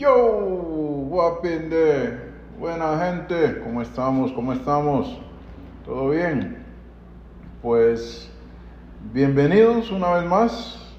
[0.00, 0.14] Yo,
[1.10, 2.18] guapinde,
[2.58, 4.32] buena gente, ¿cómo estamos?
[4.32, 5.20] ¿Cómo estamos?
[5.84, 6.64] ¿Todo bien?
[7.60, 8.32] Pues
[9.12, 10.96] bienvenidos una vez más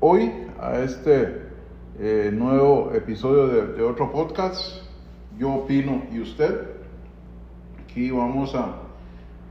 [0.00, 1.42] hoy a este
[1.98, 4.80] eh, nuevo episodio de, de otro podcast.
[5.36, 6.70] Yo opino y usted.
[7.84, 8.76] Aquí vamos a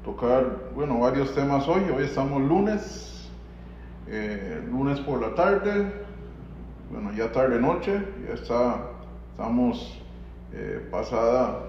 [0.04, 1.84] tocar, bueno, varios temas hoy.
[1.96, 3.30] Hoy estamos lunes,
[4.08, 6.05] eh, lunes por la tarde,
[6.92, 8.88] bueno, ya tarde noche, ya está,
[9.32, 10.02] estamos
[10.54, 11.60] eh, pasada,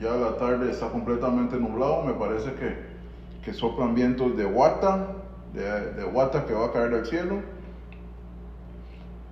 [0.00, 2.76] ya la tarde está completamente nublado, me parece que,
[3.44, 5.08] que soplan vientos de guata,
[5.52, 7.36] de, de guata que va a caer del cielo.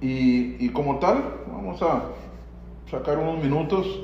[0.01, 2.03] Y, y como tal, vamos a
[2.91, 4.01] sacar unos minutos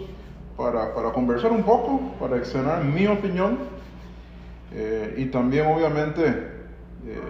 [0.56, 3.58] para, para conversar un poco, para externar mi opinión
[4.72, 7.20] eh, y también obviamente eh,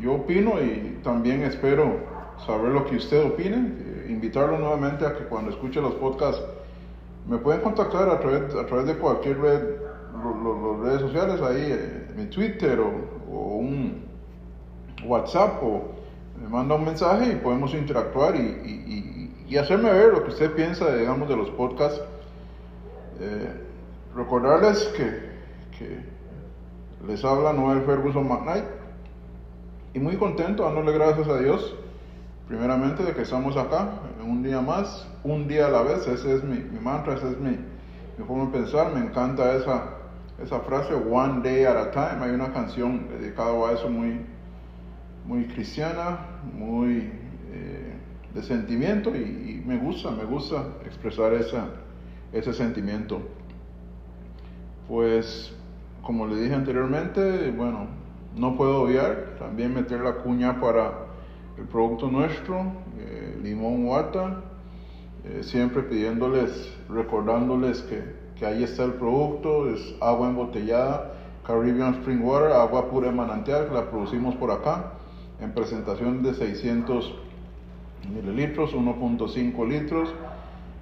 [0.00, 3.56] yo opino y también espero saber lo que usted opine.
[3.56, 6.42] Eh, invitarlo nuevamente a que cuando escuche los podcasts
[7.28, 9.62] me pueden contactar a través, a través de cualquier red,
[10.12, 13.16] las redes sociales, ahí mi Twitter o,
[13.56, 14.04] un
[15.04, 15.82] WhatsApp o
[16.40, 21.28] me manda un mensaje y podemos interactuar y, hacerme ver lo que usted piensa, digamos,
[21.28, 22.02] de los podcasts.
[24.14, 25.06] recordarles que,
[25.78, 26.00] que
[27.06, 28.64] les habla Noel Ferguson McKnight
[29.94, 31.74] y muy contento dándole gracias a Dios
[32.46, 33.88] primeramente de que estamos acá
[34.24, 37.38] un día más, un día a la vez, ese es mi, mi mantra, esa es
[37.38, 37.58] mi,
[38.18, 39.84] mi, forma de pensar, me encanta esa,
[40.42, 44.20] esa frase, one day at a time, hay una canción dedicada a eso muy,
[45.24, 46.18] muy cristiana,
[46.54, 47.10] muy
[47.52, 47.94] eh,
[48.32, 51.66] de sentimiento y, y, me gusta, me gusta expresar esa,
[52.32, 53.20] ese sentimiento.
[54.86, 55.52] Pues
[56.02, 57.88] como le dije anteriormente, bueno,
[58.36, 61.05] no puedo obviar también meter la cuña para
[61.58, 64.42] el producto nuestro, eh, Limón Wata,
[65.24, 68.02] eh, siempre pidiéndoles, recordándoles que,
[68.38, 71.14] que, ahí está el producto, es agua embotellada,
[71.46, 74.92] Caribbean Spring Water, agua pura de manantial, que la producimos por acá,
[75.40, 77.14] en presentación de 600
[78.14, 80.14] mililitros, 1.5 litros,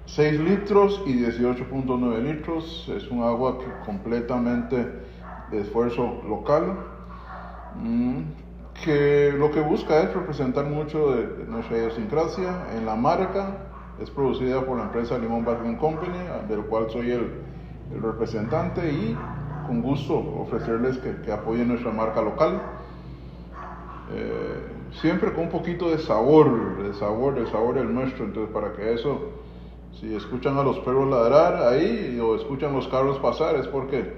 [0.07, 4.75] 6 litros y 18.9 litros, es un agua que completamente
[5.51, 6.77] de esfuerzo local,
[7.81, 8.21] mmm,
[8.85, 13.57] que lo que busca es representar mucho de, nuestra idiosincrasia en la marca,
[13.99, 17.55] es producida por la empresa Limón Bottling Company, del cual soy el,
[18.01, 19.15] representante y
[19.67, 22.61] con gusto ofrecerles que, que apoyen nuestra marca local.
[24.13, 28.73] Eh, siempre con un poquito de sabor, de sabor, de sabor el nuestro, entonces para
[28.73, 29.31] que eso,
[29.99, 34.13] si escuchan a los perros ladrar ahí o escuchan los carros pasar, es porque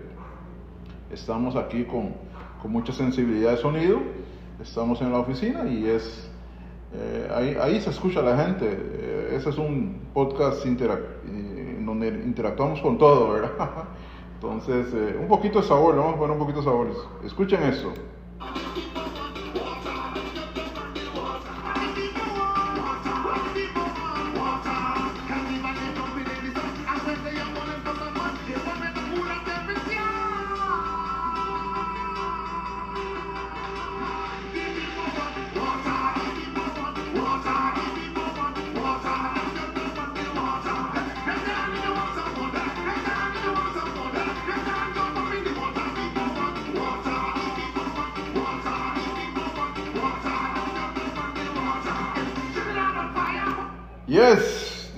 [1.11, 2.16] estamos aquí con,
[2.61, 3.99] con, mucha sensibilidad de sonido,
[4.62, 6.29] estamos en la oficina y es,
[6.94, 12.81] eh, ahí, se escucha la gente, eh, ese es un podcast interac eh, donde interactuamos
[12.81, 13.51] con todo, ¿verdad?
[14.35, 16.97] Entonces, eh, un poquito de sabor, vamos a poner un poquito de sabores.
[17.23, 17.91] Escuchen eso.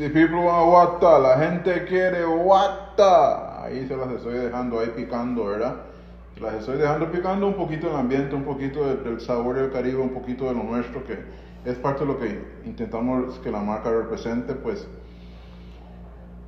[0.10, 3.64] People want la gente quiere wata.
[3.64, 5.76] Ahí se las estoy dejando ahí picando, ¿verdad?
[6.42, 9.98] Las estoy dejando picando un poquito el ambiente, un poquito del, del sabor del Caribe,
[9.98, 11.18] un poquito de lo nuestro, que
[11.66, 14.88] es parte de lo que intentamos que la marca represente, pues.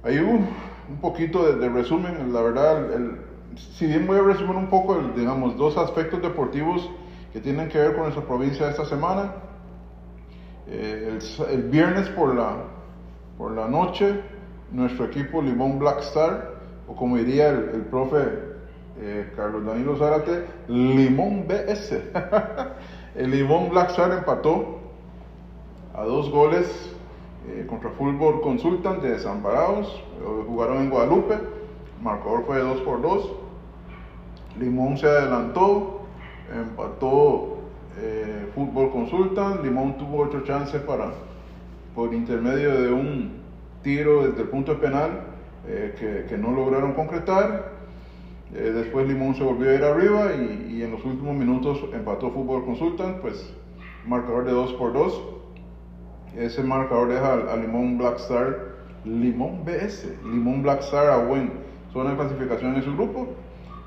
[0.03, 0.47] Hay un,
[0.89, 3.17] un poquito de, de, resumen, la verdad, el,
[3.77, 6.89] si bien voy a resumir un poco, el, digamos, dos aspectos deportivos
[7.33, 9.33] que tienen que ver con nuestra provincia esta semana.
[10.67, 12.55] Eh, el, el, viernes por la,
[13.41, 14.21] por la noche,
[14.71, 16.57] nuestro equipo Limón Black Star,
[16.87, 18.19] o como diría el, el profe
[18.99, 22.03] eh, Carlos Danilo Zárate, Limón BS.
[23.15, 24.77] el Limón Black Star empató
[25.95, 26.67] a dos goles
[27.47, 30.03] eh, contra Fútbol Consultant de Desamparados,
[30.45, 33.31] jugaron en Guadalupe, el marcador fue de 2 por 2.
[34.59, 36.01] Limón se adelantó,
[36.53, 37.57] empató
[37.97, 39.63] eh, Fútbol Consultan.
[39.63, 41.11] Limón tuvo ocho chances para,
[41.95, 43.41] por intermedio de un
[43.81, 45.21] tiro desde el punto penal
[45.67, 47.71] eh, que, que, no lograron concretar.
[48.53, 52.31] Eh, después Limón se volvió a ir arriba y, y, en los últimos minutos empató
[52.31, 53.53] Fútbol Consultan, pues
[54.05, 55.21] marcador de 2 por 2.
[56.37, 58.71] Ese marcador deja a, a Limón Black Star
[59.05, 61.51] Limón BS, Limón Black Star buen
[61.91, 63.27] zona de clasificación en su grupo,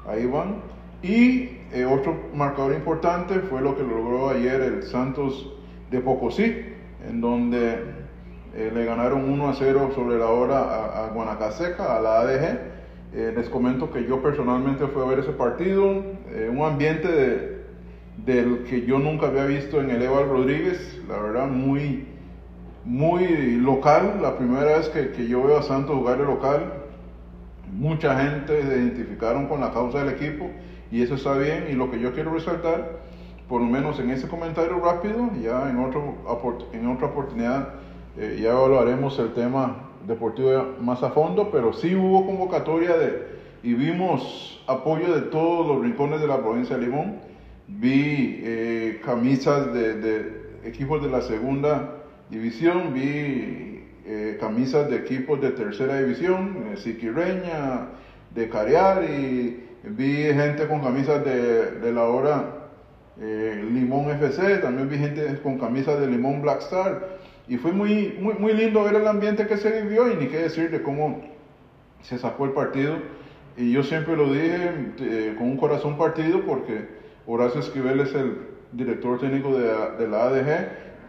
[0.06, 0.56] ahí van.
[1.02, 5.52] Y eh, otro marcador importante fue lo que logró ayer el Santos
[5.90, 6.64] de Pocosí,
[7.08, 7.93] en donde
[8.56, 12.58] eh, le ganaron 1 a 0 sobre la hora a, a Guanacaseca, a la ADG.
[13.14, 16.02] Eh, les comento que yo personalmente fui a ver ese partido,
[16.50, 17.64] un ambiente de,
[18.24, 22.06] del que yo nunca había visto en el Eval Rodríguez, la verdad muy,
[22.84, 26.72] muy local, la primera vez que, que yo veo a Santos jugar de local,
[27.72, 30.50] mucha gente se identificaron con la causa del equipo
[30.90, 31.66] y eso está bien.
[31.70, 33.00] Y lo que yo quiero resaltar,
[33.48, 36.14] por lo menos en ese comentario rápido, ya en, otro,
[36.72, 37.68] en otra oportunidad
[38.16, 43.26] eh, ya evaluaremos el tema deportivo más a fondo, pero sí hubo convocatoria de,
[43.64, 47.16] y vimos apoyo de todos los rincones de la provincia de Limón.
[47.66, 55.50] Vi eh, camisas de, equipos de la segunda división, vi eh, camisas de equipos de
[55.50, 57.88] tercera división, Siquireña,
[58.32, 62.60] de Cariari, vi gente con camisas de, de la hora
[63.16, 67.13] Limón FC, también vi gente con camisas de Limón Black Star.
[67.46, 70.38] Y fue muy, muy, muy lindo ver el ambiente que se vivió y ni qué
[70.38, 71.20] decir de cómo
[72.02, 72.96] se sacó el partido.
[73.56, 76.88] Y yo siempre lo dije eh, con un corazón partido porque
[77.26, 78.38] Horacio Esquivel es el
[78.72, 79.68] director técnico de,
[79.98, 80.68] de la ADG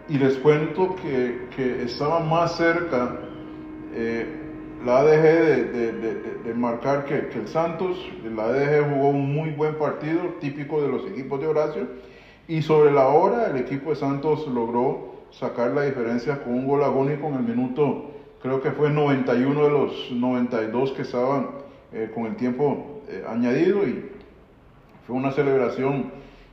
[0.10, 3.20] y les cuento que, que estaba más cerca
[3.94, 4.26] eh,
[4.86, 7.98] la ADG de, marcar que, el Santos,
[8.36, 11.88] la ADG jugó un muy buen partido, típico de los equipos de Horacio,
[12.48, 16.84] y sobre la hora el equipo de Santos logró sacar la diferencia con un gol
[16.84, 18.12] agónico en el minuto,
[18.42, 21.50] creo que fue 91 de los 92 que estaban
[21.92, 24.12] eh, con el tiempo eh, añadido, y
[25.06, 26.12] fue una celebración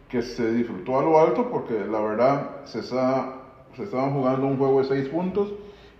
[0.08, 3.36] que se disfrutó a lo alto porque la verdad se, está,
[3.76, 5.52] se estaban jugando un juego de seis puntos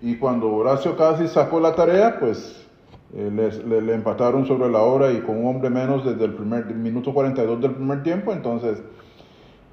[0.02, 2.67] y cuando Horacio casi sacó la tarea, pues
[3.14, 7.14] eh, le, empataron sobre la hora y con un hombre menos desde el primer minuto
[7.14, 8.32] 42 del primer tiempo.
[8.32, 8.82] Entonces,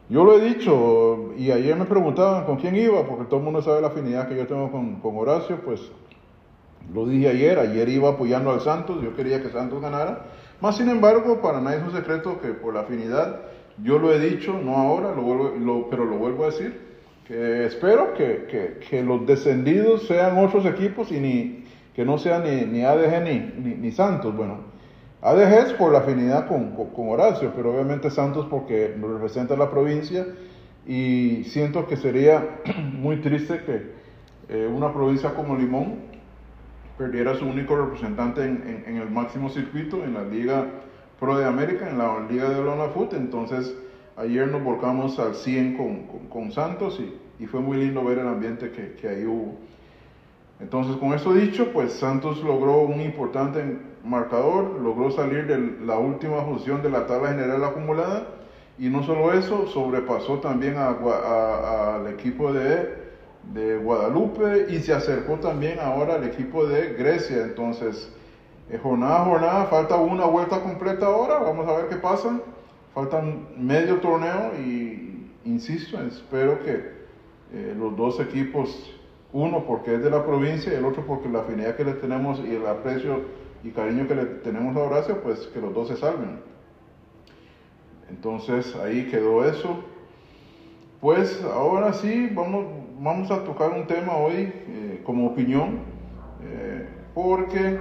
[0.10, 3.62] yo lo he dicho y ayer me preguntaban con quién iba, porque todo el mundo
[3.62, 5.92] sabe la afinidad que yo tengo con, con Horacio, pues
[6.94, 10.26] lo dije ayer, ayer iba apoyando al Santos, yo quería que Santos ganara.
[10.62, 13.42] Más sin embargo, para nadie es un secreto que por la afinidad,
[13.84, 15.14] yo lo he dicho, no ahora,
[15.90, 16.90] pero lo vuelvo a decir,
[17.30, 21.66] que espero que, que, que, los descendidos sean otros equipos y ni,
[21.96, 24.36] que no sean ni, ni ADG ni, ni, Santos.
[24.36, 24.58] Bueno,
[25.22, 30.26] ADG es por la afinidad con, con, Horacio, pero obviamente Santos porque representa la provincia
[30.88, 32.62] y siento que sería
[32.94, 33.92] muy triste que
[34.50, 35.96] eh, una provincia como Limón
[36.98, 40.66] perdiera su único representante en, en, el máximo circuito, en la Liga
[41.20, 43.76] Pro de América, en la Liga de Lona Foot, entonces
[44.20, 48.28] Ayer nos volcamos al 100 con, con, Santos y, y, fue muy lindo ver el
[48.28, 49.58] ambiente que, que, ahí hubo.
[50.60, 56.46] Entonces, con eso dicho, pues Santos logró un importante marcador, logró salir de la última
[56.46, 58.28] posición de la tabla general acumulada
[58.80, 62.98] y no solo eso, sobrepasó también al equipo de,
[63.84, 67.44] Guadalupe y se acercó también ahora al equipo de Grecia.
[67.44, 68.12] Entonces,
[68.70, 72.40] eh, jornada jornada, falta una vuelta completa ahora, vamos a ver qué pasa.
[72.94, 77.00] Faltan medio torneo y insisto, espero que
[77.54, 78.99] eh, los dos equipos,
[79.32, 82.40] uno porque es de la provincia y el otro porque la afinidad que le tenemos
[82.40, 83.22] y el aprecio
[83.64, 86.40] y cariño que le tenemos a Horacio, pues que los dos se salven.
[88.10, 89.84] Entonces ahí quedó eso.
[91.02, 92.66] Pues ahora sí, vamos,
[93.00, 95.80] vamos a tocar un tema hoy eh, como opinión,
[96.44, 97.80] eh, porque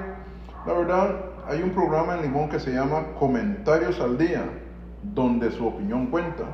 [0.66, 1.16] la verdad
[1.48, 4.44] hay un programa en Limón que se llama Comentarios al Día
[5.02, 6.44] donde su opinión cuenta.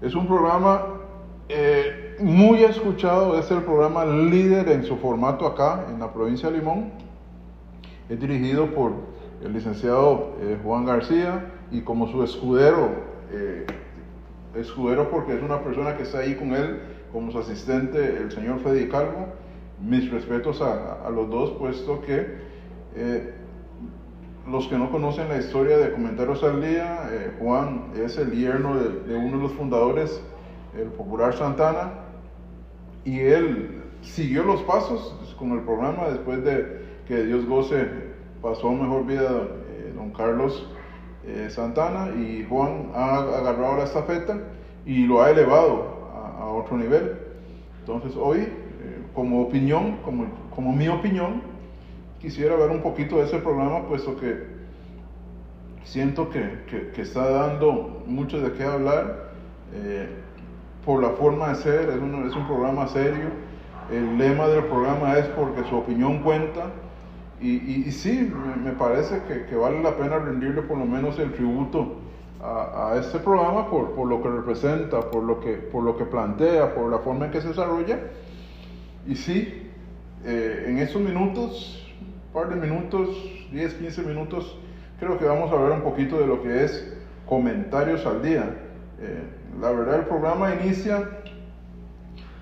[0.00, 1.00] Es un programa
[1.48, 6.58] eh, muy escuchado, es el programa líder en su formato acá, en la provincia de
[6.58, 6.92] Limón.
[8.08, 8.92] Es dirigido por
[9.42, 12.90] el licenciado eh, Juan García y como su escudero,
[13.30, 13.66] eh,
[14.54, 16.80] escudero porque es una persona que está ahí con él
[17.12, 19.26] como su asistente, el señor Freddy Calvo.
[19.80, 22.54] Mis respetos a, a los dos, puesto que
[24.48, 28.76] los que no conocen la historia de Comentarios al Día, eh, Juan es el yerno
[28.76, 30.20] de, uno de los fundadores,
[30.78, 31.92] el Popular Santana,
[33.04, 37.86] y él siguió los pasos con el programa después de que Dios goce
[38.42, 40.68] pasó mejor vida eh, don Carlos
[41.26, 44.38] eh, Santana y Juan ha agarrado la estafeta
[44.86, 47.16] y lo ha elevado a, otro nivel.
[47.80, 48.46] Entonces hoy,
[49.14, 51.42] como opinión, como, como mi opinión,
[52.20, 54.54] quisiera ver un poquito de ese programa, puesto que
[55.84, 59.30] siento que, que, está dando mucho de qué hablar
[59.74, 60.08] eh,
[60.84, 63.28] por la forma de ser, es un, es un programa serio,
[63.90, 66.70] el lema del programa es porque su opinión cuenta.
[67.40, 68.32] Y, y, sí,
[68.64, 71.96] me, parece que, que, vale la pena rendirle por lo menos el tributo
[72.40, 76.04] a, a, este programa por, por, lo que representa, por lo que, por lo que
[76.04, 77.98] plantea, por la forma en que se desarrolla.
[79.06, 79.70] Y sí,
[80.24, 83.10] eh, en esos minutos, un par de minutos,
[83.52, 84.58] 10, 15 minutos,
[84.98, 88.56] creo que vamos a hablar un poquito de lo que es comentarios al día.
[89.00, 89.24] Eh,
[89.60, 91.08] la verdad el programa inicia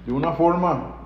[0.07, 0.97] de una forma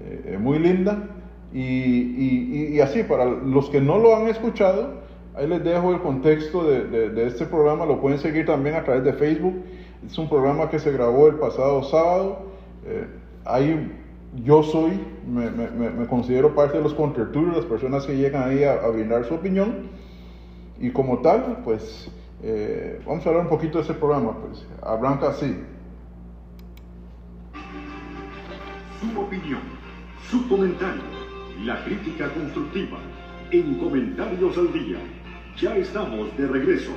[0.00, 1.08] eh, muy linda
[1.52, 5.02] y, así para los que no lo han escuchado,
[5.36, 9.12] ahí les dejo el contexto de, este programa, lo pueden seguir también a través de
[9.12, 9.62] Facebook.
[10.04, 12.46] Es un programa que se grabó el pasado sábado.
[13.44, 13.90] hay
[14.42, 18.88] yo soy, me, considero parte de los contertulios, las personas que llegan ahí a, a
[18.88, 19.90] brindar su opinión.
[20.80, 22.10] Y como tal, pues
[22.46, 25.56] eh, vamos a hablar un poquito de ese programa, pues arranca así.
[29.00, 29.62] Su opinión,
[30.30, 31.02] su comentario,
[31.64, 32.98] la crítica constructiva,
[33.50, 34.98] en comentarios al día.
[35.56, 36.90] Ya estamos de regreso,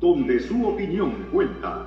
[0.00, 1.86] donde su opinión cuenta.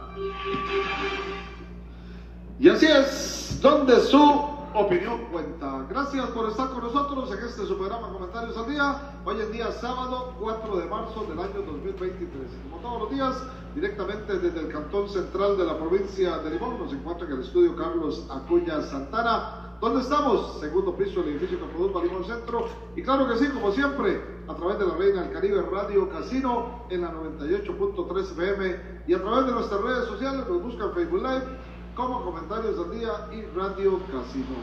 [2.59, 5.85] Y así es, donde su opinión cuenta.
[5.89, 9.19] Gracias por estar con nosotros en este su programa Comentarios al Día.
[9.23, 12.29] Hoy es día sábado 4 de marzo del año 2023.
[12.69, 13.35] Como todos los días,
[13.75, 17.75] directamente desde el Cantón Central de la provincia de Limón, nos encuentra en el estudio
[17.75, 19.77] Carlos Acuña Santana.
[19.79, 20.59] ¿Dónde estamos?
[20.59, 22.67] Segundo piso del edificio Capodulpa Limón Centro.
[22.95, 26.85] Y claro que sí, como siempre, a través de la Reina del Caribe Radio Casino
[26.89, 31.72] en la 98.3 FM y a través de nuestras redes sociales, nos buscan Facebook Live
[31.95, 34.55] como Comentarios al Día y Radio Casino.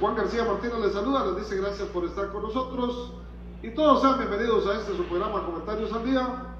[0.00, 3.12] Juan García Martínez les saluda, les dice gracias por estar con nosotros
[3.62, 6.54] y todos sean bienvenidos a este su programa Comentarios al Día,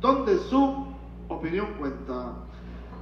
[0.00, 0.86] donde su
[1.28, 2.32] opinión cuenta.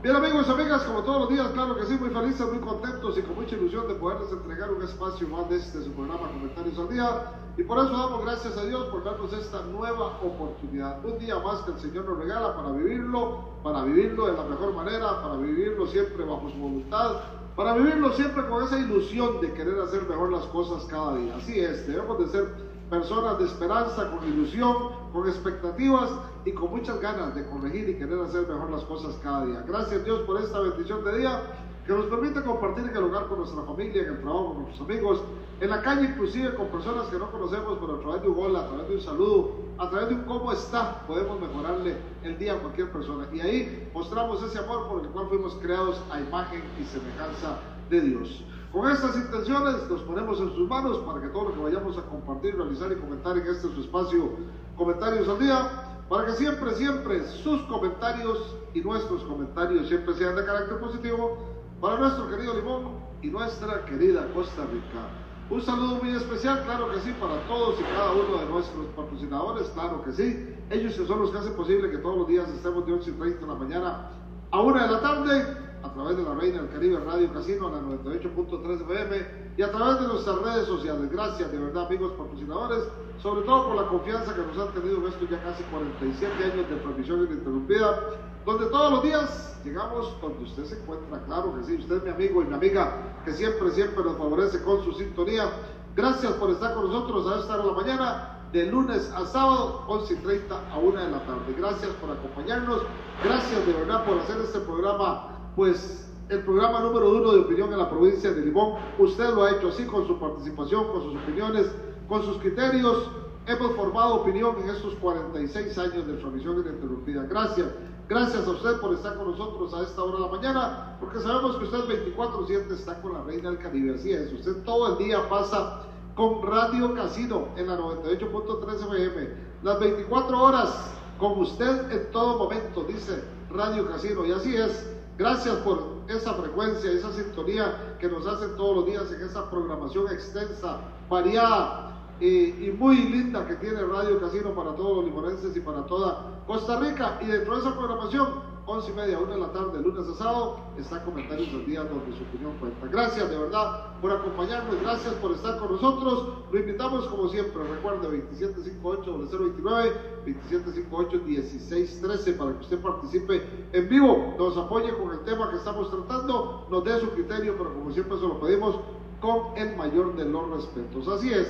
[0.02, 3.18] Bien amigos y amigas, como todos los días, claro que sí, muy felices, muy contentos
[3.18, 6.78] y con mucha ilusión de poderles entregar un espacio más de este su programa Comentarios
[6.78, 7.22] al Día.
[7.58, 11.04] Y por eso damos gracias a Dios por darnos esta nueva oportunidad.
[11.04, 14.72] Un día más que el Señor nos regala para vivirlo, para vivirlo de la mejor
[14.72, 17.16] manera, para vivirlo siempre bajo su voluntad,
[17.54, 21.36] para vivirlo siempre con esa ilusión de querer hacer mejor las cosas cada día.
[21.36, 24.76] Así es, debemos de ser personas de esperanza, con ilusión,
[25.12, 26.10] con expectativas
[26.44, 29.64] y con muchas ganas de corregir y querer hacer mejor las cosas cada día.
[29.66, 31.40] Gracias Dios por esta bendición de día
[31.86, 34.88] que nos permite compartir en el hogar con nuestra familia, en el trabajo con nuestros
[34.88, 35.22] amigos,
[35.60, 38.60] en la calle inclusive con personas que no conocemos, pero a través de un hola,
[38.60, 42.54] a través de un saludo, a través de un cómo está, podemos mejorarle el día
[42.54, 43.26] a cualquier persona.
[43.32, 48.00] Y ahí mostramos ese amor por el cual fuimos creados a imagen y semejanza de
[48.00, 48.44] Dios.
[48.72, 52.02] Con estas intenciones nos ponemos en sus manos para que todo lo que vayamos a
[52.02, 54.30] compartir, realizar y comentar en este su espacio,
[54.76, 60.44] comentarios al día, para que siempre, siempre sus comentarios y nuestros comentarios siempre sean de
[60.44, 61.38] carácter positivo
[61.80, 65.08] para nuestro querido Limón y nuestra querida Costa Rica.
[65.50, 69.66] Un saludo muy especial, claro que sí, para todos y cada uno de nuestros patrocinadores,
[69.70, 70.56] claro que sí.
[70.70, 73.40] Ellos son los que hacen posible que todos los días estemos de 11 y 30
[73.40, 74.10] de la mañana
[74.52, 77.70] a 1 de la tarde a través de la Reina del Caribe Radio Casino a
[77.72, 81.10] la 98.3 FM y a través de nuestras redes sociales.
[81.10, 82.84] Gracias de verdad amigos patrocinadores,
[83.22, 86.76] sobre todo por la confianza que nos han tenido en ya casi 47 años de
[86.76, 88.00] transmisión ininterrumpida,
[88.44, 92.10] donde todos los días llegamos donde usted se encuentra, claro que sí, usted es mi
[92.10, 95.50] amigo y mi amiga que siempre, siempre nos favorece con su sintonía.
[95.96, 99.84] Gracias por estar con nosotros a esta hora de la mañana de lunes a sábado,
[99.86, 101.54] 11 y 30 a 1 de la tarde.
[101.56, 102.82] Gracias por acompañarnos,
[103.22, 107.78] gracias de verdad por hacer este programa pues el programa número uno de opinión en
[107.78, 108.74] la provincia de Limón.
[108.98, 111.66] Usted lo ha hecho así con su participación, con sus opiniones,
[112.08, 113.10] con sus criterios.
[113.46, 117.24] Hemos formado opinión en estos 46 años de transmisión ininterrumpida.
[117.24, 117.66] Gracias.
[118.08, 121.56] Gracias a usted por estar con nosotros a esta hora de la mañana, porque sabemos
[121.56, 121.78] que usted
[122.16, 123.94] 24-7 está con la Reina del Caribe.
[123.94, 125.82] Así es, usted todo el día pasa
[126.16, 129.28] con Radio Casino en la 98.3 FM.
[129.62, 134.26] Las 24 horas con usted en todo momento, dice Radio Casino.
[134.26, 134.89] Y así es.
[135.20, 140.10] Gracias por esa frecuencia, esa sintonía que nos hacen todos los días en esa programación
[140.10, 145.84] extensa, variada y, muy linda que tiene Radio Casino para todos los limonenses y para
[145.84, 147.18] toda Costa Rica.
[147.20, 148.28] Y dentro de esa programación
[148.70, 152.16] 11 y media, 1 de la tarde, lunes a sábado, está comentarios del día donde
[152.16, 152.86] su opinión cuenta.
[152.86, 156.44] Gracias de verdad por acompañarnos, gracias por estar con nosotros.
[156.52, 159.92] Lo invitamos como siempre, recuerde 2758-029,
[160.24, 166.68] 2758-1613 para que usted participe en vivo, nos apoye con el tema que estamos tratando,
[166.70, 168.78] nos dé su criterio, pero como siempre se lo pedimos
[169.20, 171.08] con el mayor de los respetos.
[171.08, 171.48] Así es.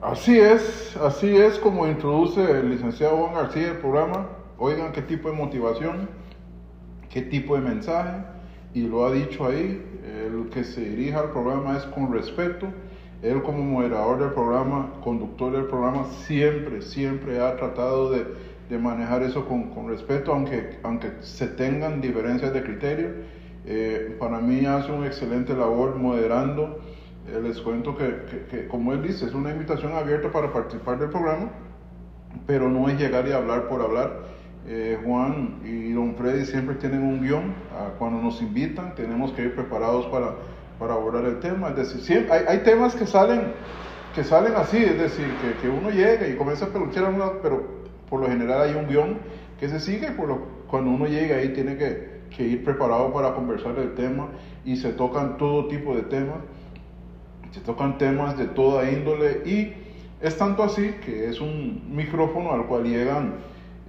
[0.00, 4.37] Así es, así es como introduce el licenciado Juan García el programa.
[4.60, 6.08] Oigan qué tipo de motivación,
[7.10, 8.24] qué tipo de mensaje
[8.74, 12.66] y lo ha dicho ahí, el que se dirija al programa es con respeto.
[13.22, 18.26] Él como moderador del programa, conductor del programa, siempre, siempre ha tratado de,
[18.68, 23.08] de manejar eso con, con, respeto, aunque, aunque se tengan diferencias de criterio.
[23.64, 26.80] Eh, para mí hace una excelente labor moderando.
[27.28, 30.98] Eh, les cuento que, que, que, como él dice, es una invitación abierta para participar
[30.98, 31.50] del programa,
[32.46, 34.37] pero no es llegar y hablar por hablar
[34.70, 37.54] eh, Juan y don Freddy siempre tienen un guion.
[37.72, 40.34] Ah, cuando nos invitan, tenemos que ir preparados para,
[40.78, 41.70] para abordar el tema.
[41.70, 43.54] Es decir, siempre, hay, temas que salen,
[44.14, 47.10] que salen así, es decir, que, que uno llega y comienza a peluchear,
[47.42, 47.64] pero
[48.10, 49.18] por lo general hay un guion
[49.58, 50.10] que se sigue.
[50.10, 54.28] Por lo, cuando uno llega ahí, tiene que, que ir preparado para conversar el tema
[54.66, 56.36] y se tocan todo tipo de temas.
[57.52, 59.72] Se tocan temas de toda índole y
[60.20, 63.36] es tanto así que es un micrófono al cual llegan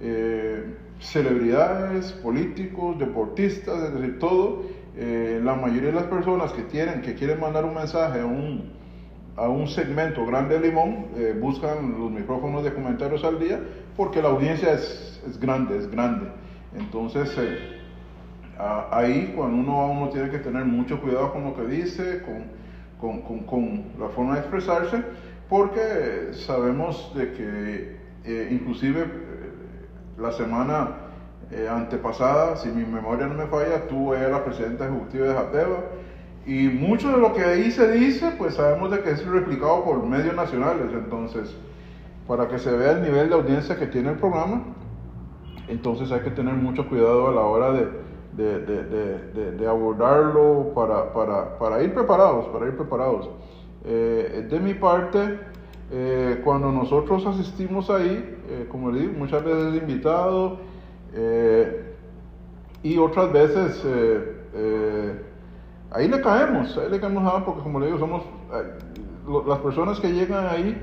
[0.02, 0.64] eh,
[0.98, 4.62] celebridades, políticos, deportistas, es decir, todo.
[4.96, 8.72] Eh, la mayoría de las personas que quieren, que quieren mandar un mensaje a un,
[9.36, 13.60] a un segmento grande de Limón eh, buscan los micrófonos de comentarios al día
[13.96, 16.28] porque la audiencia es, es grande, es grande.
[16.76, 17.36] Entonces,
[18.90, 22.44] ahí cuando uno uno tiene que tener mucho cuidado con lo que dice, con,
[22.98, 25.02] con, con, con la forma de expresarse,
[25.48, 28.00] porque sabemos de que
[28.50, 29.29] inclusive
[30.20, 30.88] la semana
[31.50, 35.78] eh, antepasada, si mi memoria no me falla, tú eras la presidenta ejecutiva de Jateva.
[36.46, 40.02] Y mucho de lo que ahí se dice, pues sabemos de que es replicado por
[40.04, 40.92] medios nacionales.
[40.92, 41.54] Entonces,
[42.26, 44.62] para que se vea el nivel de audiencia que tiene el programa,
[45.68, 47.88] entonces hay que tener mucho cuidado a la hora de,
[48.36, 53.28] de, de, de abordarlo para, para, para, ir preparados, para ir preparados.
[53.84, 55.38] Eh, de mi parte,
[55.92, 60.58] eh, cuando nosotros asistimos ahí, eh, como le digo, muchas veces invitado
[61.12, 61.94] eh,
[62.82, 65.22] y otras veces eh,
[65.90, 68.22] ahí le caemos, ahí le caemos a porque como le digo, somos
[69.46, 70.76] las personas que llegan ahí,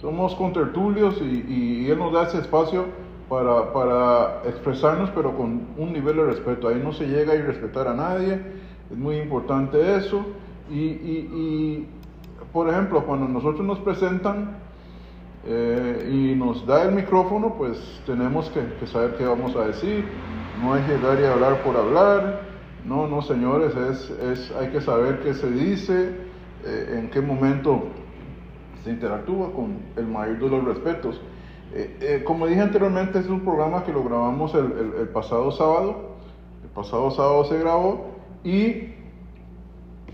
[0.00, 2.84] somos contertulios y, y él nos da ese espacio
[3.28, 6.68] para, para, expresarnos, pero con un nivel de respeto.
[6.68, 8.40] Ahí no se llega a irrespetar a nadie,
[8.90, 10.24] es muy importante eso.
[10.70, 11.88] Y, y, y
[12.52, 14.56] por ejemplo, cuando nosotros nos presentan
[15.46, 20.04] eh, y nos da el micrófono, pues tenemos que, que, saber qué vamos a decir.
[20.62, 22.40] No es llegar y hablar por hablar.
[22.84, 26.16] No, no, señores, es, es, hay que saber qué se dice,
[26.64, 27.84] eh, en qué momento
[28.82, 31.20] se interactúa con el mayor de los respetos.
[31.74, 35.50] Eh, eh, como dije anteriormente, es un programa que lo grabamos el, el, el pasado
[35.52, 36.10] sábado.
[36.62, 38.12] El pasado sábado se grabó
[38.44, 38.91] y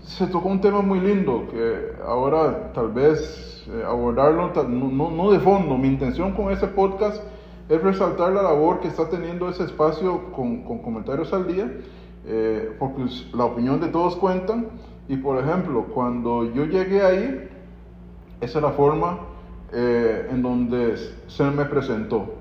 [0.03, 5.39] se tocó un tema muy lindo que ahora tal vez eh, abordarlo no, no, de
[5.39, 5.77] fondo.
[5.77, 7.23] Mi intención con ese podcast
[7.69, 11.71] es resaltar la labor que está teniendo ese espacio con, con comentarios al día,
[12.25, 14.67] eh, porque la opinión de todos cuentan.
[15.07, 17.49] Y por ejemplo, cuando yo llegué ahí,
[18.41, 19.19] esa es la forma
[19.71, 22.35] eh, en donde se me presentó.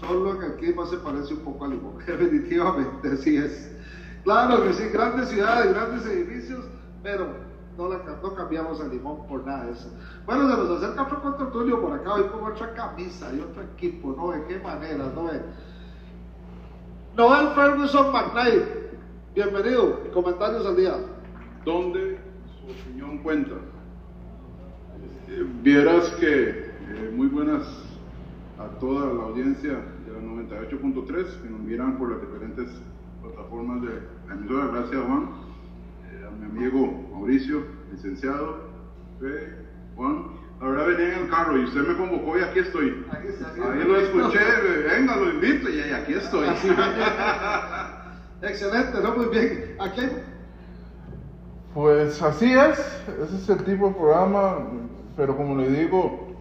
[0.00, 3.73] Solo en el clima se parece un poco a Limón, definitivamente así es.
[4.24, 6.64] Claro que sí, grandes ciudades, grandes edificios,
[7.02, 7.26] pero
[7.76, 9.90] no, no cambiamos el limón por nada de eso.
[10.24, 14.14] Bueno, se nos acerca otro contertulio por acá, hoy con otra camisa y otro equipo,
[14.16, 14.30] ¿no?
[14.30, 15.28] ¿De qué manera, no?
[17.16, 18.62] Noel Ferguson McKnight,
[19.34, 20.94] bienvenido, comentarios al día.
[21.66, 22.18] ¿Dónde
[22.58, 23.56] su opinión cuenta?
[25.28, 27.62] Eh, vieras que eh, muy buenas
[28.58, 29.72] a toda la audiencia
[30.06, 32.70] de la 98.3 que nos miran por las diferentes
[33.24, 33.88] plataformas de
[34.28, 34.66] la emisora.
[34.66, 35.28] Gracias, Juan.
[36.10, 38.68] Eh, a mi amigo Mauricio, licenciado.
[39.22, 40.26] Eh, Juan,
[40.60, 43.04] ahora venía en el carro y usted me convocó y aquí estoy.
[43.10, 44.38] Aquí está, aquí Ahí lo escuché,
[44.88, 46.48] venga, lo invito y aquí estoy.
[48.42, 49.16] Excelente, ¿no?
[49.16, 49.76] Muy bien.
[49.80, 50.02] Aquí
[51.72, 52.78] Pues así es,
[53.22, 54.58] ese es el tipo de programa,
[55.16, 56.36] pero como le digo,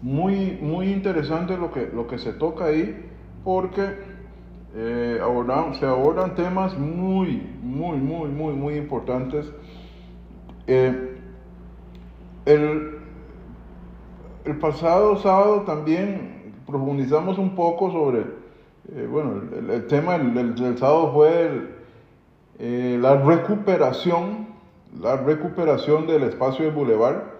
[0.00, 3.10] muy, muy interesante lo que, lo que se toca ahí,
[3.44, 4.11] porque
[4.74, 5.20] eh,
[5.78, 9.52] se abordan temas muy, muy, muy, muy, muy importantes.
[10.66, 11.18] Eh,
[12.46, 12.98] el,
[14.44, 18.20] el, pasado sábado también profundizamos un poco sobre,
[18.94, 21.68] eh, bueno, el, el tema del, del, sábado fue
[22.58, 24.48] eh, la recuperación,
[25.00, 27.32] la recuperación del espacio del bulevar,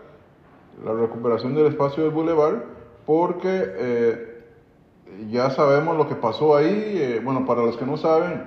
[0.85, 2.64] la recuperación del espacio del bulevar,
[3.07, 4.32] porque
[5.31, 6.94] ya sabemos lo que pasó ahí.
[6.96, 8.44] Eh, bueno, para los que no saben,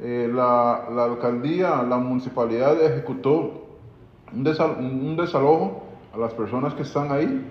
[0.00, 3.66] eh, la, la, alcaldía, la municipalidad ejecutó
[4.32, 7.50] un, desal, un, desalojo a las personas que están ahí.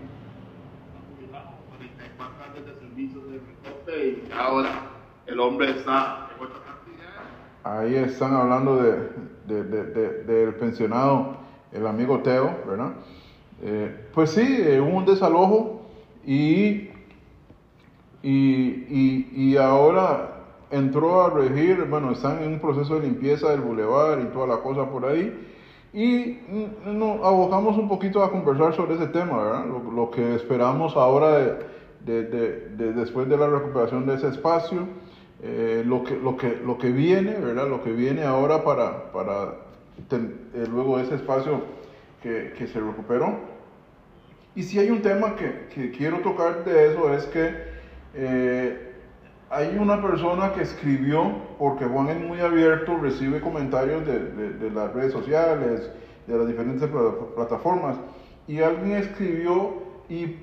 [4.35, 4.69] Ahora
[5.27, 6.23] el hombre está
[7.63, 9.63] ahí están hablando de,
[10.23, 11.37] del pensionado,
[11.71, 12.93] el amigo Teo, ¿verdad?
[13.61, 14.41] Eh, pues sí,
[14.79, 15.81] hubo un desalojo
[16.25, 16.89] y,
[18.23, 20.29] y, y, ahora
[20.71, 24.57] entró a regir, bueno, están en un proceso de limpieza del bulevar y toda la
[24.57, 25.49] cosa por ahí.
[25.91, 29.65] Y mm, nos abogamos un poquito a conversar sobre ese tema, ¿verdad?
[29.65, 31.59] Lo, que esperamos ahora
[31.99, 34.87] de, de, después de la recuperación de ese espacio,
[35.41, 37.67] eh, lo, que, lo, que, lo que viene, ¿verdad?
[37.67, 39.55] Lo que viene ahora para, para
[40.11, 41.59] eh, luego ese espacio
[42.21, 43.35] que, que, se recuperó.
[44.55, 47.72] Y si hay un tema que, que quiero tocar de eso es que
[48.13, 48.93] eh,
[49.49, 55.11] hay una persona que escribió, porque Juan es muy abierto, recibe comentarios de, las redes
[55.11, 55.91] sociales,
[56.25, 56.89] de las diferentes
[57.35, 57.97] plataformas,
[58.47, 60.37] y alguien escribió y,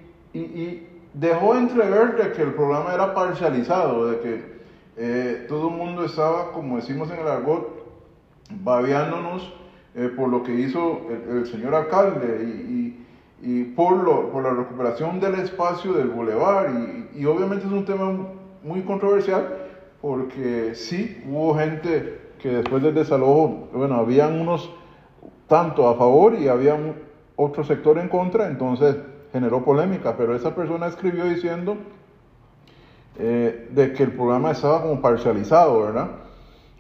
[1.13, 4.61] dejó entrever de que el programa era parcializado, de que
[4.97, 7.69] eh, todo el mundo estaba, como decimos en el argot,
[8.63, 9.53] babeándonos
[9.97, 12.90] eh, por lo que hizo el, señor alcalde y, y
[13.75, 16.71] por, lo, por la recuperación del espacio del bulevar,
[17.15, 18.13] y, obviamente es un tema
[18.63, 19.57] muy controversial
[20.03, 24.71] porque sí hubo gente que después del desalojo, bueno, habían unos
[25.47, 26.77] tanto a favor y había
[27.37, 28.97] otro sector en contra, entonces
[29.33, 31.77] generó polémica, pero esa persona escribió diciendo
[33.19, 36.11] eh, de que el programa estaba como parcializado, ¿verdad?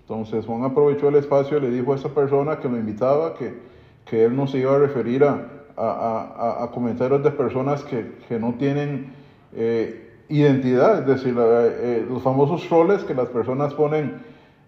[0.00, 3.54] Entonces Juan aprovechó el espacio y le dijo a esa persona que lo invitaba que,
[4.04, 8.38] que él no se iba a referir a, a, a, comentarios de personas que, que
[8.38, 9.12] no tienen
[9.54, 14.20] eh, identidad, es decir, eh, los famosos roles que las personas ponen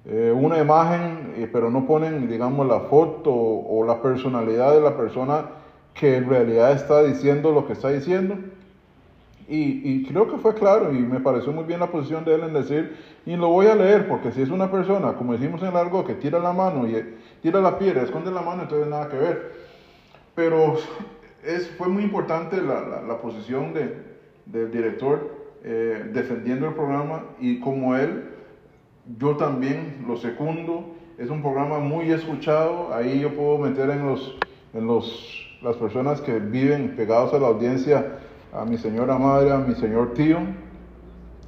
[0.05, 4.97] eh, una imagen, eh, pero no ponen, digamos, la foto o, la personalidad de la
[4.97, 5.45] persona
[5.95, 8.37] que en realidad está diciendo lo que está diciendo.
[9.49, 12.43] Y, y, creo que fue claro y me pareció muy bien la posición de él
[12.43, 15.75] en decir, y lo voy a leer, porque si es una persona, como decimos en
[15.75, 19.17] largo, que tira la mano y tira la piedra, esconde la mano, entonces nada que
[19.17, 19.62] ver.
[20.35, 20.77] Pero
[21.45, 23.97] es, fue muy importante la, la, la posición de,
[24.47, 28.31] del director eh, defendiendo el programa y como él,
[29.19, 30.95] yo también lo secundo.
[31.19, 34.37] Es un programa muy escuchado, ahí yo puedo meter en, los,
[34.73, 38.19] en los, las personas que viven pegados a la audiencia,
[38.53, 40.39] a mi señora madre, a mi señor tío,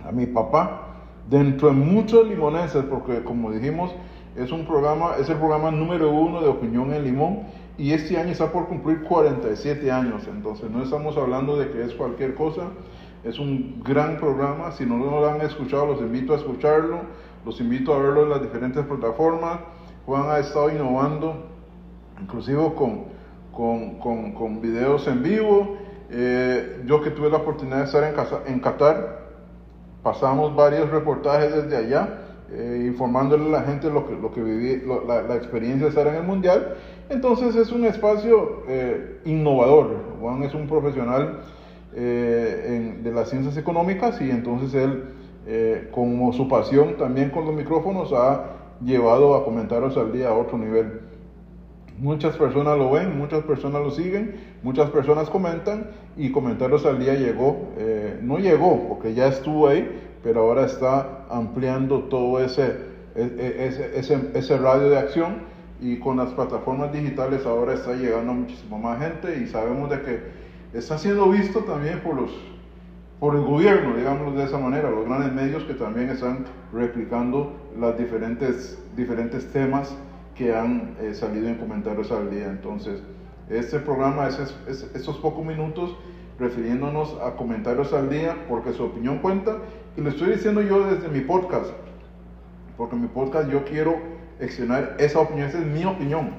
[0.07, 0.83] a mi papá,
[1.29, 3.93] dentro de muchos limoneses, porque como dijimos,
[4.37, 7.41] es un programa, es el programa número uno de opinión en Limón
[7.77, 11.93] y este año está por cumplir 47 años, entonces no estamos hablando de que es
[11.95, 12.69] cualquier cosa,
[13.25, 14.71] es un gran programa.
[14.73, 17.01] Si no lo han escuchado, los invito a escucharlo.
[17.45, 19.61] Los invito a verlo en las diferentes plataformas.
[20.07, 21.47] Juan ha estado innovando,
[22.21, 23.05] inclusive con,
[23.53, 25.77] con, con, con videos en vivo.
[26.11, 29.25] Eh, yo que tuve la oportunidad de estar en, en Qatar,
[30.03, 32.24] pasamos varios reportajes desde allá,
[32.57, 36.07] eh, informándole a la gente lo que, lo que viví, la, la, experiencia de estar
[36.07, 36.77] en el Mundial.
[37.09, 39.97] Entonces es un espacio eh, innovador.
[40.21, 41.41] Juan es un profesional
[41.97, 48.13] eh, de las ciencias económicas y entonces él, como su pasión también con los micrófonos,
[48.13, 48.45] ha
[48.85, 51.01] llevado a comentarios al día a otro nivel.
[51.99, 57.15] Muchas personas lo ven, muchas personas lo siguen, muchas personas comentan y comentarios al día
[57.15, 57.69] llegó,
[58.23, 62.65] no llegó porque ya estuvo ahí, pero ahora está ampliando todo ese,
[63.15, 65.43] e, e, ese, ese, ese radio de acción
[65.81, 70.01] y con las plataformas digitales ahora está llegando a muchísima más gente y sabemos de
[70.01, 70.21] que
[70.73, 72.31] está siendo visto también por los
[73.21, 77.97] por el gobierno, digámoslo de esa manera, los grandes medios que también están replicando los
[77.97, 79.97] diferentes, diferentes temas
[80.35, 82.49] que han eh, salido en comentarios al día.
[82.49, 83.01] Entonces,
[83.49, 85.97] este programa es, es, estos pocos minutos
[86.39, 89.59] refiriéndonos a comentarios al día porque su opinión cuenta
[89.97, 91.71] y lo estoy diciendo yo desde mi podcast,
[92.77, 93.97] porque mi podcast yo quiero
[94.41, 96.31] externar esa opinión, esa es mi opinión,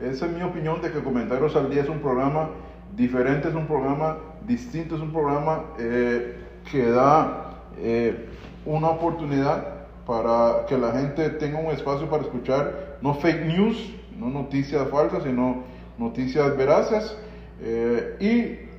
[0.00, 2.50] esa es mi opinión de que comentarios al día es un programa
[2.96, 6.36] diferente, es un programa distinto, es un programa eh,
[6.70, 8.28] que da eh,
[8.64, 14.28] una oportunidad para que la gente tenga un espacio para escuchar no fake news, no
[14.28, 15.64] noticias falsas, sino
[15.98, 17.16] noticias veraces.
[17.60, 18.71] Eh, y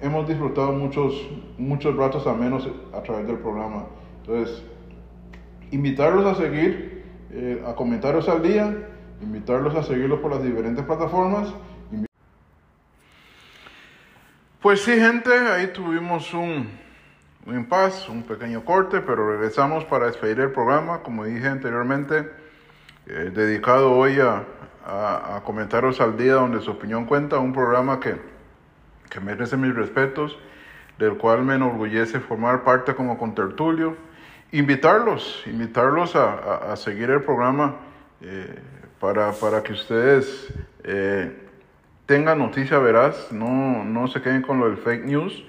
[0.00, 1.14] hemos disfrutado muchos,
[1.58, 3.86] muchos ratos a menos a través del programa.
[4.20, 4.62] Entonces,
[5.70, 7.04] invitarlos a seguir,
[7.66, 8.88] a comentarios al día,
[9.20, 11.52] invitarlos a seguirlos por las diferentes plataformas
[14.64, 16.70] pues sí, gente, ahí tuvimos un,
[17.44, 22.30] un impasse, un pequeño corte, pero regresamos para despedir el programa, como dije anteriormente,
[23.06, 24.42] eh, dedicado hoy a,
[24.86, 28.16] a, comentarios al día donde su opinión cuenta, un programa que,
[29.14, 30.36] que merece mis respetos,
[30.98, 33.96] del cual me enorgullece formar parte como contertulio.
[34.50, 37.76] Invitarlos, invitarlos a, a seguir el programa
[38.20, 38.58] eh,
[39.00, 41.32] para, para, que ustedes eh,
[42.06, 45.44] tengan noticia veraz, no, no se queden con lo del fake news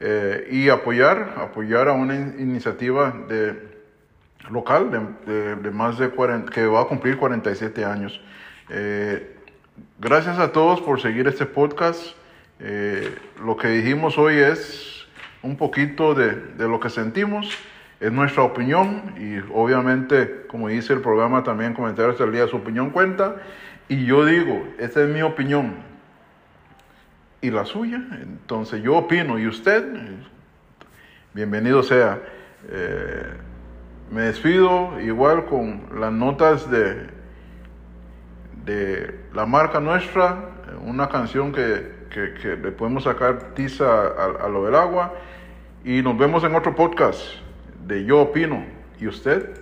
[0.00, 3.76] eh, y apoyar, apoyar a una iniciativa de,
[4.50, 4.90] local
[5.26, 8.20] de, de, más de 40, que va a cumplir 47 años.
[9.98, 12.21] gracias a todos por seguir este podcast.
[12.62, 15.06] Lo que dijimos hoy es
[15.42, 17.58] un poquito de, lo que sentimos
[18.00, 22.90] es nuestra opinión y obviamente, como dice el programa también, comentarios del día, su opinión
[22.90, 23.36] cuenta.
[23.88, 25.74] Y yo digo, esta es mi opinión
[27.40, 28.02] y la suya.
[28.22, 29.84] Entonces yo opino y usted,
[31.32, 32.20] bienvenido sea.
[32.68, 33.26] Eh,
[34.10, 37.10] me despido igual con las notas de,
[39.32, 40.50] la marca nuestra,
[40.84, 41.52] una canción
[42.12, 45.14] que, le podemos sacar tiza a lo del agua.
[45.84, 47.20] Y nos vemos en otro podcast
[47.86, 48.64] de yo opino.
[49.00, 49.60] ¿Y usted?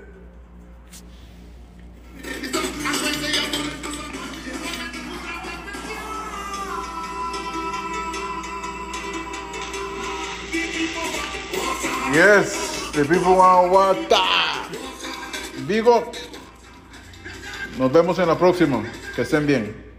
[12.12, 14.18] Yes, the people want water.
[15.66, 16.10] Digo,
[17.78, 18.82] nos vemos en la próxima.
[19.14, 19.89] Que estén bien.